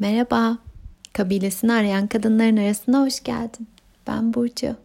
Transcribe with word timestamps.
Merhaba, 0.00 0.58
kabilesini 1.12 1.72
arayan 1.72 2.06
kadınların 2.06 2.56
arasına 2.56 3.00
hoş 3.00 3.22
geldin. 3.22 3.68
Ben 4.06 4.34
Burcu. 4.34 4.76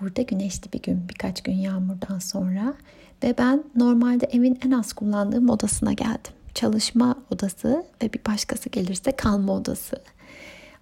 Burada 0.00 0.22
güneşli 0.22 0.72
bir 0.72 0.82
gün, 0.82 1.08
birkaç 1.08 1.42
gün 1.42 1.52
yağmurdan 1.52 2.18
sonra 2.18 2.74
ve 3.22 3.34
ben 3.38 3.64
normalde 3.76 4.26
evin 4.26 4.58
en 4.66 4.70
az 4.70 4.92
kullandığım 4.92 5.50
odasına 5.50 5.92
geldim. 5.92 6.32
Çalışma 6.54 7.16
odası 7.30 7.84
ve 8.02 8.12
bir 8.12 8.20
başkası 8.28 8.68
gelirse 8.68 9.12
kalma 9.12 9.52
odası. 9.52 9.96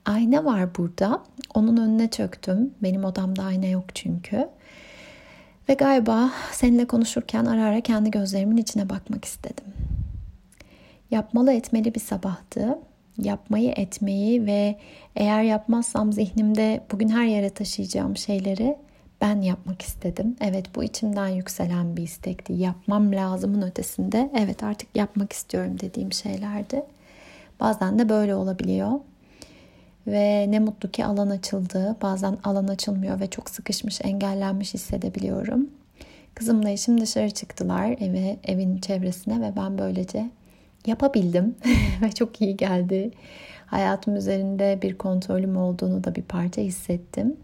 Ayna 0.04 0.44
var 0.44 0.74
burada. 0.74 1.22
Onun 1.54 1.76
önüne 1.76 2.10
çöktüm. 2.10 2.74
Benim 2.82 3.04
odamda 3.04 3.42
ayna 3.42 3.66
yok 3.66 3.84
çünkü. 3.94 4.48
Ve 5.68 5.74
galiba 5.74 6.30
seninle 6.52 6.84
konuşurken 6.86 7.44
ara 7.44 7.64
ara 7.64 7.80
kendi 7.80 8.10
gözlerimin 8.10 8.56
içine 8.56 8.88
bakmak 8.88 9.24
istedim. 9.24 9.64
Yapmalı 11.10 11.52
etmeli 11.52 11.94
bir 11.94 12.00
sabahtı. 12.00 12.78
Yapmayı 13.22 13.72
etmeyi 13.76 14.46
ve 14.46 14.78
eğer 15.16 15.42
yapmazsam 15.42 16.12
zihnimde 16.12 16.80
bugün 16.92 17.08
her 17.08 17.24
yere 17.26 17.50
taşıyacağım 17.50 18.16
şeyleri 18.16 18.76
ben 19.20 19.40
yapmak 19.40 19.82
istedim. 19.82 20.36
Evet 20.40 20.66
bu 20.74 20.84
içimden 20.84 21.28
yükselen 21.28 21.96
bir 21.96 22.02
istekti. 22.02 22.52
Yapmam 22.52 23.12
lazımın 23.12 23.62
ötesinde 23.62 24.30
evet 24.38 24.62
artık 24.62 24.96
yapmak 24.96 25.32
istiyorum 25.32 25.76
dediğim 25.80 26.12
şeylerdi. 26.12 26.82
Bazen 27.60 27.98
de 27.98 28.08
böyle 28.08 28.34
olabiliyor. 28.34 28.92
Ve 30.06 30.46
ne 30.50 30.58
mutlu 30.58 30.90
ki 30.90 31.04
alan 31.04 31.30
açıldı. 31.30 31.96
Bazen 32.02 32.38
alan 32.44 32.68
açılmıyor 32.68 33.20
ve 33.20 33.26
çok 33.26 33.50
sıkışmış, 33.50 34.00
engellenmiş 34.04 34.74
hissedebiliyorum. 34.74 35.70
Kızımla 36.34 36.70
eşim 36.70 37.00
dışarı 37.00 37.30
çıktılar 37.30 37.90
eve, 38.00 38.36
evin 38.44 38.78
çevresine 38.78 39.40
ve 39.40 39.56
ben 39.56 39.78
böylece 39.78 40.30
yapabildim 40.86 41.54
ve 42.02 42.12
çok 42.12 42.40
iyi 42.40 42.56
geldi. 42.56 43.10
Hayatım 43.66 44.16
üzerinde 44.16 44.78
bir 44.82 44.98
kontrolüm 44.98 45.56
olduğunu 45.56 46.04
da 46.04 46.14
bir 46.14 46.22
parça 46.22 46.62
hissettim. 46.62 47.36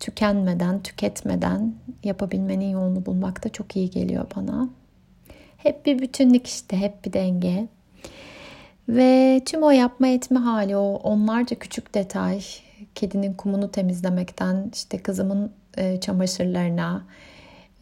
Tükenmeden, 0.00 0.82
tüketmeden 0.82 1.74
yapabilmenin 2.04 2.70
yolunu 2.70 3.06
bulmak 3.06 3.44
da 3.44 3.48
çok 3.48 3.76
iyi 3.76 3.90
geliyor 3.90 4.26
bana. 4.36 4.68
Hep 5.56 5.86
bir 5.86 5.98
bütünlük 5.98 6.46
işte, 6.46 6.76
hep 6.76 7.04
bir 7.04 7.12
denge. 7.12 7.68
Ve 8.88 9.40
tüm 9.44 9.62
o 9.62 9.70
yapma 9.70 10.08
etme 10.08 10.38
hali, 10.38 10.76
o 10.76 10.94
onlarca 10.94 11.58
küçük 11.58 11.94
detay, 11.94 12.40
kedinin 12.94 13.34
kumunu 13.34 13.70
temizlemekten, 13.70 14.70
işte 14.74 14.98
kızımın 14.98 15.52
e, 15.76 16.00
çamaşırlarına, 16.00 17.04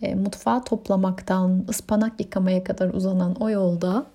e, 0.03 0.15
mutfağı 0.15 0.65
toplamaktan, 0.65 1.65
ıspanak 1.69 2.21
yıkamaya 2.21 2.65
kadar 2.65 2.95
uzanan 2.95 3.35
o 3.35 3.51
yolda 3.51 4.07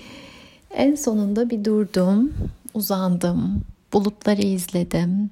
en 0.70 0.94
sonunda 0.94 1.50
bir 1.50 1.64
durdum, 1.64 2.34
uzandım, 2.74 3.62
bulutları 3.92 4.42
izledim. 4.42 5.30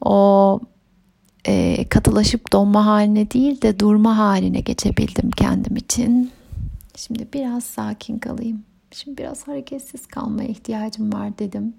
O 0.00 0.60
e, 1.46 1.84
katılaşıp 1.88 2.52
donma 2.52 2.86
haline 2.86 3.30
değil 3.30 3.62
de 3.62 3.78
durma 3.78 4.18
haline 4.18 4.60
geçebildim 4.60 5.30
kendim 5.30 5.76
için. 5.76 6.30
Şimdi 6.96 7.28
biraz 7.32 7.64
sakin 7.64 8.18
kalayım. 8.18 8.64
Şimdi 8.90 9.18
biraz 9.18 9.48
hareketsiz 9.48 10.06
kalmaya 10.06 10.48
ihtiyacım 10.48 11.12
var 11.12 11.38
dedim. 11.38 11.74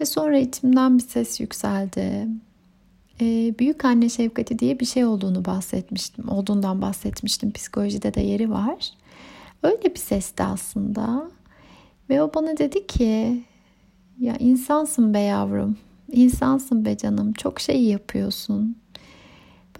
Ve 0.00 0.04
sonra 0.04 0.38
içimden 0.38 0.98
bir 0.98 1.02
ses 1.02 1.40
yükseldi. 1.40 2.28
Ee, 3.20 3.54
büyük 3.58 3.84
anne 3.84 4.08
şefkati 4.08 4.58
diye 4.58 4.80
bir 4.80 4.86
şey 4.86 5.04
olduğunu 5.04 5.44
bahsetmiştim. 5.44 6.28
Olduğundan 6.28 6.82
bahsetmiştim. 6.82 7.52
Psikolojide 7.52 8.14
de 8.14 8.20
yeri 8.20 8.50
var. 8.50 8.90
Öyle 9.62 9.94
bir 9.94 9.98
sesti 9.98 10.42
aslında. 10.42 11.30
Ve 12.10 12.22
o 12.22 12.34
bana 12.34 12.58
dedi 12.58 12.86
ki 12.86 13.42
ya 14.20 14.36
insansın 14.38 15.14
be 15.14 15.20
yavrum. 15.20 15.76
İnsansın 16.12 16.84
be 16.84 16.96
canım. 16.96 17.32
Çok 17.32 17.60
şey 17.60 17.82
yapıyorsun. 17.82 18.76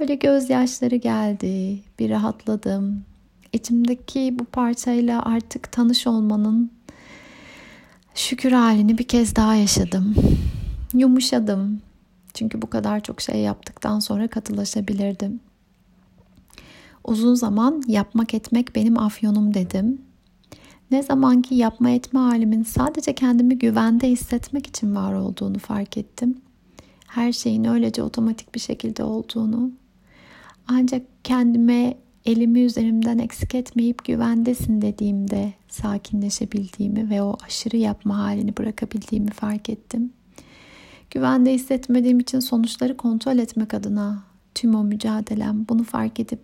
Böyle 0.00 0.14
gözyaşları 0.14 0.97
geldi. 0.97 1.81
Bir 1.98 2.10
rahatladım. 2.10 3.04
İçimdeki 3.53 4.37
bu 4.38 4.44
parçayla 4.44 5.22
artık 5.22 5.72
tanış 5.72 6.06
olmanın 6.06 6.71
şükür 8.15 8.53
halini 8.53 8.98
bir 8.98 9.04
kez 9.04 9.37
daha 9.37 9.54
yaşadım. 9.54 10.15
Yumuşadım. 10.94 11.81
Çünkü 12.38 12.62
bu 12.62 12.71
kadar 12.71 13.00
çok 13.00 13.21
şey 13.21 13.41
yaptıktan 13.41 14.00
sonra 14.00 14.28
katılaşabilirdim. 14.28 15.41
Uzun 17.04 17.34
zaman 17.34 17.82
yapmak 17.87 18.34
etmek 18.34 18.75
benim 18.75 18.99
afyonum 18.99 19.54
dedim. 19.54 20.03
Ne 20.91 21.03
zamanki 21.03 21.54
yapma 21.54 21.91
etme 21.91 22.21
halimin 22.21 22.62
sadece 22.62 23.15
kendimi 23.15 23.59
güvende 23.59 24.09
hissetmek 24.09 24.66
için 24.66 24.94
var 24.94 25.15
olduğunu 25.15 25.59
fark 25.59 25.97
ettim. 25.97 26.38
Her 27.06 27.32
şeyin 27.32 27.65
öylece 27.65 28.03
otomatik 28.03 28.54
bir 28.54 28.60
şekilde 28.60 29.03
olduğunu. 29.03 29.71
Ancak 30.69 31.03
kendime 31.25 31.94
elimi 32.27 32.60
üzerimden 32.60 33.19
eksik 33.19 33.54
etmeyip 33.54 34.04
güvendesin 34.04 34.82
dediğimde 34.82 35.53
sakinleşebildiğimi 35.69 37.10
ve 37.10 37.22
o 37.22 37.37
aşırı 37.47 37.77
yapma 37.77 38.19
halini 38.19 38.56
bırakabildiğimi 38.56 39.31
fark 39.31 39.71
ettim. 39.71 40.12
Güvende 41.11 41.53
hissetmediğim 41.53 42.21
için 42.21 42.41
sonuçları 42.41 42.97
kontrol 42.97 43.39
etmek 43.39 43.75
adına 43.75 44.23
tüm 44.55 44.75
o 44.75 44.85
mücadelem 44.85 45.67
bunu 45.69 45.85
fark 45.85 46.21
edip 46.21 46.41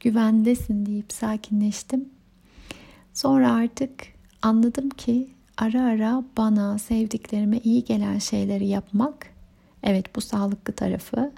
güvendesin 0.00 0.86
deyip 0.86 1.12
sakinleştim. 1.12 2.08
Sonra 3.14 3.52
artık 3.52 3.92
anladım 4.42 4.88
ki 4.88 5.30
ara 5.56 5.82
ara 5.82 6.24
bana 6.36 6.78
sevdiklerime 6.78 7.58
iyi 7.58 7.84
gelen 7.84 8.18
şeyleri 8.18 8.66
yapmak 8.66 9.26
evet 9.82 10.16
bu 10.16 10.20
sağlıklı 10.20 10.72
tarafı 10.72 11.32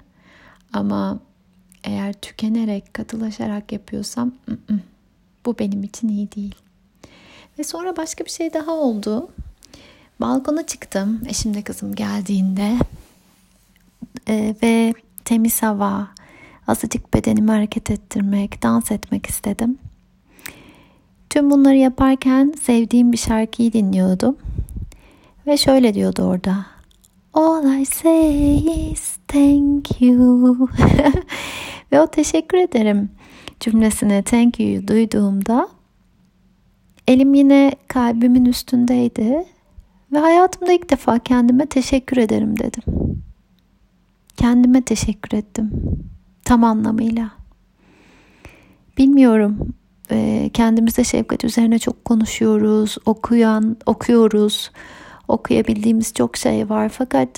ama 0.73 1.19
eğer 1.83 2.13
tükenerek, 2.13 2.93
katılaşarak 2.93 3.71
yapıyorsam 3.71 4.31
ı-ı, 4.49 4.79
bu 5.45 5.59
benim 5.59 5.83
için 5.83 6.07
iyi 6.07 6.31
değil. 6.31 6.55
Ve 7.59 7.63
sonra 7.63 7.97
başka 7.97 8.25
bir 8.25 8.29
şey 8.29 8.53
daha 8.53 8.71
oldu. 8.71 9.29
Balkona 10.21 10.65
çıktım 10.65 11.21
eşimle 11.29 11.61
kızım 11.61 11.95
geldiğinde 11.95 12.77
ee, 14.29 14.55
ve 14.63 14.93
temiz 15.25 15.63
hava, 15.63 16.07
azıcık 16.67 17.13
bedenimi 17.13 17.51
hareket 17.51 17.91
ettirmek, 17.91 18.63
dans 18.63 18.91
etmek 18.91 19.25
istedim. 19.25 19.77
Tüm 21.29 21.51
bunları 21.51 21.75
yaparken 21.75 22.53
sevdiğim 22.61 23.11
bir 23.11 23.17
şarkıyı 23.17 23.73
dinliyordum. 23.73 24.37
Ve 25.47 25.57
şöyle 25.57 25.93
diyordu 25.93 26.23
orada. 26.23 26.65
All 27.33 27.81
I 27.81 27.85
say 27.85 28.91
is 28.91 29.17
thank 29.27 30.01
you. 30.01 30.69
Ve 31.91 32.01
o 32.01 32.07
teşekkür 32.07 32.57
ederim 32.57 33.09
cümlesine 33.59 34.23
thank 34.23 34.59
you'yu 34.59 34.87
duyduğumda 34.87 35.69
elim 37.07 37.33
yine 37.33 37.71
kalbimin 37.87 38.45
üstündeydi 38.45 39.45
ve 40.11 40.17
hayatımda 40.17 40.73
ilk 40.73 40.89
defa 40.89 41.19
kendime 41.19 41.65
teşekkür 41.65 42.17
ederim 42.17 42.59
dedim. 42.59 42.83
Kendime 44.37 44.81
teşekkür 44.81 45.37
ettim. 45.37 45.71
Tam 46.45 46.63
anlamıyla. 46.63 47.31
Bilmiyorum. 48.97 49.57
Kendimize 50.53 51.03
şefkat 51.03 51.43
üzerine 51.43 51.79
çok 51.79 52.05
konuşuyoruz. 52.05 52.97
Okuyan, 53.05 53.77
okuyoruz. 53.85 54.71
Okuyabildiğimiz 55.27 56.13
çok 56.13 56.37
şey 56.37 56.69
var. 56.69 56.89
Fakat 56.89 57.29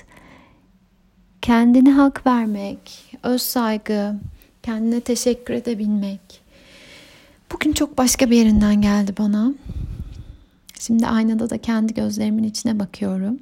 kendine 1.42 1.92
hak 1.92 2.28
vermek, 2.28 3.16
öz 3.24 3.42
saygı, 3.42 4.16
kendine 4.64 5.00
teşekkür 5.00 5.54
edebilmek. 5.54 6.42
Bugün 7.54 7.74
çok 7.74 7.98
başka 7.98 8.30
bir 8.30 8.38
yerinden 8.38 8.82
geldi 8.82 9.14
bana. 9.20 9.54
Şimdi 10.82 11.08
aynada 11.08 11.50
da 11.50 11.58
kendi 11.58 11.94
gözlerimin 11.94 12.44
içine 12.44 12.80
bakıyorum. 12.80 13.40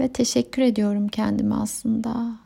Ve 0.00 0.08
teşekkür 0.08 0.62
ediyorum 0.62 1.08
kendime 1.08 1.54
aslında. 1.54 2.36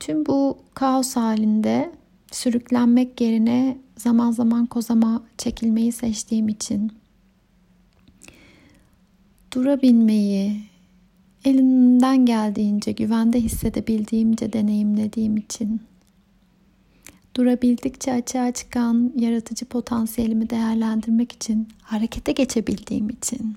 Tüm 0.00 0.26
bu 0.26 0.58
kaos 0.74 1.16
halinde 1.16 1.92
sürüklenmek 2.32 3.20
yerine 3.20 3.78
zaman 3.96 4.30
zaman 4.30 4.66
kozama 4.66 5.22
çekilmeyi 5.38 5.92
seçtiğim 5.92 6.48
için 6.48 6.92
durabilmeyi, 9.52 10.60
elimden 11.44 12.26
geldiğince, 12.26 12.92
güvende 12.92 13.40
hissedebildiğimce 13.40 14.52
deneyimlediğim 14.52 15.36
için 15.36 15.80
durabildikçe 17.36 18.12
açığa 18.12 18.52
çıkan 18.52 19.12
yaratıcı 19.16 19.64
potansiyelimi 19.64 20.50
değerlendirmek 20.50 21.32
için, 21.32 21.68
harekete 21.82 22.32
geçebildiğim 22.32 23.08
için. 23.08 23.56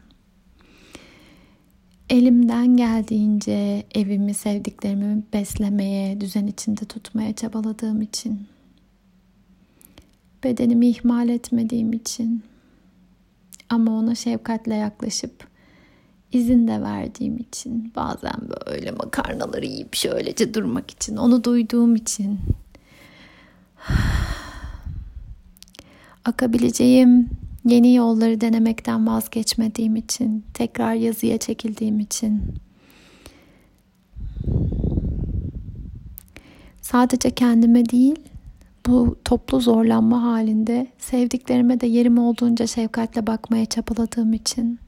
Elimden 2.10 2.78
geldiğince 2.78 3.86
evimi, 3.96 4.34
sevdiklerimi 4.34 5.24
beslemeye, 5.34 6.22
düzen 6.22 6.48
içinde 6.48 6.86
tutmaya 6.86 7.34
çabaladığım 7.36 8.02
için. 8.02 8.48
Bedenimi 10.44 10.88
ihmal 10.88 11.30
etmediğim 11.30 11.94
için. 11.94 12.44
Ama 13.70 13.92
ona 13.92 14.16
şefkatle 14.16 14.76
yaklaşıp 14.76 15.48
izin 16.32 16.68
de 16.68 16.82
verdiğim 16.82 17.38
için 17.38 17.92
bazen 17.96 18.40
böyle 18.68 18.92
makarnaları 18.92 19.66
yiyip 19.66 19.96
şöylece 19.96 20.54
durmak 20.54 20.92
için 20.92 21.16
onu 21.18 21.44
duyduğum 21.44 21.96
için 21.96 22.40
akabileceğim 26.30 27.30
yeni 27.66 27.96
yolları 27.96 28.42
denemekten 28.42 29.08
vazgeçmediğim 29.08 29.96
için 29.96 30.46
tekrar 30.54 30.94
yazıya 30.94 31.38
çekildiğim 31.38 32.00
için 32.00 32.42
sadece 36.82 37.32
kendime 37.32 37.86
değil 37.86 38.16
bu 38.88 39.16
toplu 39.26 39.60
zorlanma 39.60 40.24
halinde 40.24 40.88
sevdiklerime 40.98 41.82
de 41.82 41.88
yerim 41.88 42.18
olduğunca 42.18 42.68
şefkatle 42.68 43.28
bakmaya 43.28 43.66
çabaladığım 43.66 44.34
için 44.34 44.80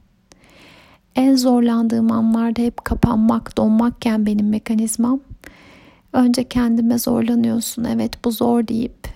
en 1.16 1.36
zorlandığım 1.36 2.12
anlarda 2.12 2.62
hep 2.62 2.84
kapanmak, 2.84 3.56
donmakken 3.56 4.26
benim 4.26 4.48
mekanizmam. 4.48 5.20
Önce 6.12 6.44
kendime 6.44 6.98
zorlanıyorsun. 6.98 7.84
Evet 7.84 8.24
bu 8.24 8.30
zor 8.30 8.68
deyip 8.68 9.11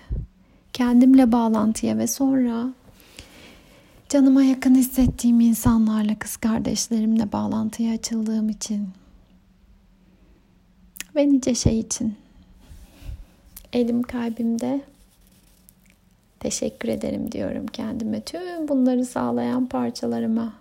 kendimle 0.77 1.33
bağlantıya 1.33 1.99
ve 1.99 2.07
sonra 2.07 2.75
canıma 4.09 4.43
yakın 4.43 4.75
hissettiğim 4.75 5.41
insanlarla, 5.41 6.19
kız 6.19 6.37
kardeşlerimle 6.37 7.33
bağlantıya 7.33 7.95
açıldığım 7.95 8.49
için 8.49 8.89
ve 11.17 11.29
nice 11.29 11.55
şey 11.55 11.81
için 11.81 12.15
elim 13.73 14.03
kalbimde 14.03 14.81
teşekkür 16.41 16.89
ederim 16.89 17.33
diyorum 17.33 17.67
kendime. 17.67 18.21
Tüm 18.21 18.69
bunları 18.69 19.05
sağlayan 19.05 19.67
parçalarıma. 19.67 20.53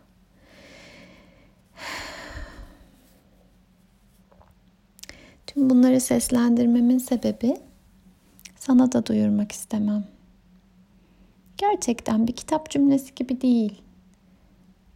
Tüm 5.48 5.70
bunları 5.70 6.02
seslendirmemin 6.02 6.98
sebebi 6.98 7.58
sana 8.68 8.92
da 8.92 9.06
duyurmak 9.06 9.52
istemem. 9.52 10.06
Gerçekten 11.58 12.28
bir 12.28 12.34
kitap 12.34 12.70
cümlesi 12.70 13.16
gibi 13.16 13.42
değil. 13.42 13.82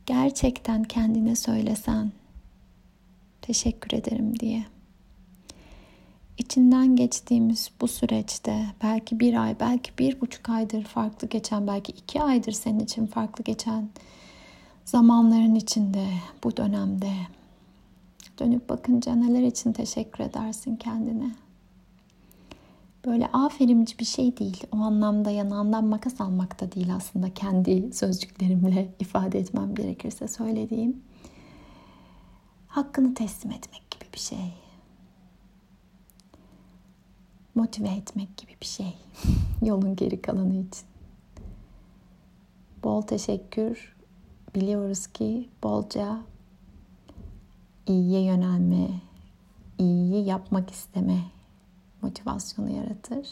Gerçekten 0.06 0.84
kendine 0.84 1.36
söylesen 1.36 2.12
teşekkür 3.42 3.98
ederim 3.98 4.40
diye. 4.40 4.66
İçinden 6.38 6.96
geçtiğimiz 6.96 7.72
bu 7.82 7.88
süreçte 7.88 8.66
belki 8.84 9.20
bir 9.20 9.44
ay, 9.44 9.56
belki 9.60 9.92
bir 10.00 10.22
buçuk 10.22 10.50
aydır 10.50 10.84
farklı 10.84 11.28
geçen, 11.28 11.68
belki 11.68 11.92
iki 11.92 12.22
aydır 12.22 12.52
senin 12.52 12.80
için 12.80 13.06
farklı 13.06 13.44
geçen 13.44 13.90
zamanların 14.86 15.56
içinde, 15.56 16.08
bu 16.44 16.58
dönemde 16.58 17.12
dönüp 18.40 18.70
bakınca 18.70 19.16
neler 19.16 19.44
için 19.44 19.74
teşekkür 19.74 20.24
edersin 20.24 20.76
kendine? 20.76 21.32
Böyle 23.06 23.28
aferinci 23.28 24.00
bir 24.00 24.06
şey 24.06 24.38
değil. 24.38 24.64
O 24.72 24.78
anlamda 24.78 25.32
yanağından 25.32 25.86
makas 25.86 26.22
almak 26.22 26.62
da 26.62 26.72
değil 26.72 26.96
aslında 26.96 27.34
kendi 27.34 27.94
sözcüklerimle 27.94 28.94
ifade 29.00 29.40
etmem 29.40 29.76
gerekirse 29.76 30.28
söylediğim. 30.28 31.04
Hakkını 32.68 33.14
teslim 33.14 33.52
etmek 33.52 33.92
gibi 33.92 34.06
bir 34.14 34.20
şey 34.20 34.54
motive 37.60 37.90
etmek 37.90 38.38
gibi 38.38 38.52
bir 38.62 38.66
şey. 38.66 38.94
Yolun 39.62 39.96
geri 39.96 40.22
kalanı 40.22 40.54
için. 40.54 40.88
Bol 42.84 43.02
teşekkür. 43.02 43.96
Biliyoruz 44.56 45.08
ki 45.08 45.50
bolca 45.64 46.18
iyiye 47.88 48.22
yönelme, 48.22 48.88
iyiyi 49.78 50.26
yapmak 50.26 50.72
isteme 50.72 51.20
motivasyonu 52.02 52.70
yaratır. 52.70 53.28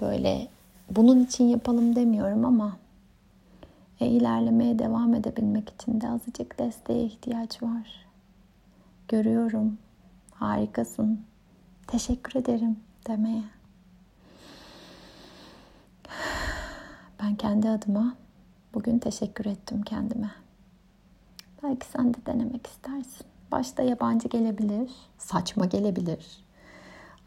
Böyle 0.00 0.48
bunun 0.90 1.24
için 1.24 1.44
yapalım 1.44 1.96
demiyorum 1.96 2.44
ama 2.44 2.76
e, 4.00 4.06
ilerlemeye 4.06 4.78
devam 4.78 5.14
edebilmek 5.14 5.68
için 5.68 6.00
de 6.00 6.08
azıcık 6.08 6.58
desteğe 6.58 7.04
ihtiyaç 7.04 7.62
var. 7.62 8.06
Görüyorum. 9.08 9.78
Harikasın. 10.30 11.20
Teşekkür 11.86 12.40
ederim 12.40 12.76
demeye. 13.06 13.42
Ben 17.22 17.34
kendi 17.34 17.68
adıma 17.68 18.14
bugün 18.74 18.98
teşekkür 18.98 19.46
ettim 19.46 19.82
kendime. 19.82 20.30
Belki 21.62 21.86
sen 21.86 22.14
de 22.14 22.18
denemek 22.26 22.66
istersin. 22.66 23.26
Başta 23.52 23.82
yabancı 23.82 24.28
gelebilir, 24.28 24.90
saçma 25.18 25.66
gelebilir, 25.66 26.44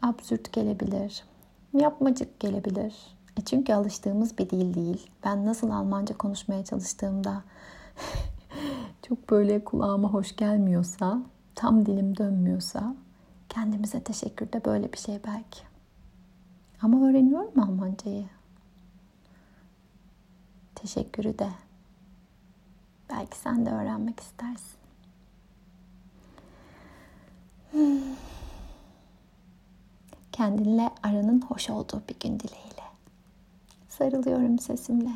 absürt 0.02 0.52
gelebilir, 0.52 1.24
yapmacık 1.72 2.40
gelebilir. 2.40 2.94
E 3.36 3.40
çünkü 3.44 3.72
alıştığımız 3.72 4.38
bir 4.38 4.50
dil 4.50 4.74
değil. 4.74 5.10
Ben 5.24 5.46
nasıl 5.46 5.70
Almanca 5.70 6.18
konuşmaya 6.18 6.64
çalıştığımda 6.64 7.42
çok 9.08 9.30
böyle 9.30 9.64
kulağıma 9.64 10.08
hoş 10.12 10.36
gelmiyorsa, 10.36 11.22
tam 11.54 11.86
dilim 11.86 12.16
dönmüyorsa 12.16 12.94
kendimize 13.48 14.00
teşekkür 14.00 14.52
de 14.52 14.64
böyle 14.64 14.92
bir 14.92 14.98
şey 14.98 15.20
belki. 15.26 15.60
Ama 16.82 17.08
öğreniyorum 17.08 17.60
Almancayı. 17.60 18.26
Teşekkürü 20.74 21.38
de. 21.38 21.48
Belki 23.10 23.38
sen 23.38 23.66
de 23.66 23.70
öğrenmek 23.70 24.20
istersin. 24.20 24.80
Hmm. 27.70 28.00
Kendinle 30.32 30.90
aranın 31.02 31.42
hoş 31.42 31.70
olduğu 31.70 32.02
bir 32.08 32.20
gün 32.20 32.40
dileğiyle. 32.40 32.82
Sarılıyorum 33.88 34.58
sesimle. 34.58 35.10